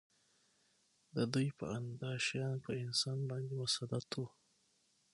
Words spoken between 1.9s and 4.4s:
دا شیان په انسان باندې مسلط وو